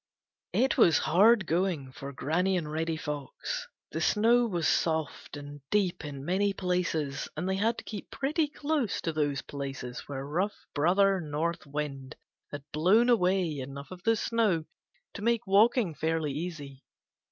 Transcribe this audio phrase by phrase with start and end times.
[0.53, 3.67] It was hard going for Granny and Reddy Fox.
[3.91, 8.47] The snow was soft and deep in many places, and they had to keep pretty
[8.47, 12.15] close to those places where rough Brother North Wind
[12.51, 14.65] had blown away enough of the snow
[15.13, 16.83] to make walking fairly easy.